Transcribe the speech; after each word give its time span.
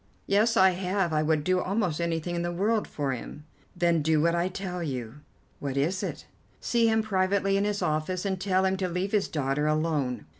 "Yes, 0.25 0.57
I 0.57 0.71
have. 0.71 1.13
I 1.13 1.21
would 1.21 1.43
do 1.43 1.59
almost 1.59 2.01
anything 2.01 2.33
in 2.33 2.41
the 2.41 2.51
world 2.51 2.87
for 2.87 3.11
him." 3.11 3.45
"Then 3.75 4.01
do 4.01 4.19
what 4.19 4.33
I 4.33 4.47
tell 4.47 4.81
you." 4.81 5.17
"What 5.59 5.77
is 5.77 6.01
it?" 6.01 6.25
"See 6.59 6.87
him 6.87 7.03
privately 7.03 7.55
in 7.55 7.65
his 7.65 7.83
office, 7.83 8.25
and 8.25 8.41
tell 8.41 8.65
him 8.65 8.77
to 8.77 8.89
leave 8.89 9.11
his 9.11 9.27
daughter 9.27 9.67
alone. 9.67 10.25